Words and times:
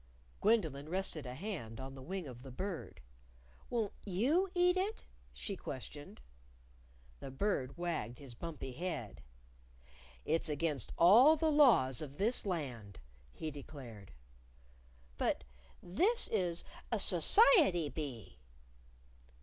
Gwendolyn 0.41 0.89
rested 0.89 1.27
a 1.27 1.35
hand 1.35 1.79
on 1.79 1.93
the 1.93 2.01
wing 2.01 2.25
of 2.27 2.41
the 2.41 2.49
Bird. 2.49 3.01
"Won't 3.69 3.93
you 4.03 4.49
eat 4.55 4.75
it?" 4.75 5.05
she 5.31 5.55
questioned. 5.55 6.21
The 7.19 7.29
Bird 7.29 7.77
wagged 7.77 8.17
his 8.17 8.33
bumpy 8.33 8.71
head. 8.71 9.21
"It's 10.25 10.49
against 10.49 10.91
all 10.97 11.35
the 11.35 11.51
laws 11.51 12.01
of 12.01 12.17
this 12.17 12.47
Land," 12.47 12.97
he 13.31 13.51
declared. 13.51 14.11
"But 15.19 15.43
this 15.83 16.27
is 16.29 16.63
a 16.91 16.97
society 16.97 17.87
bee." 17.87 18.39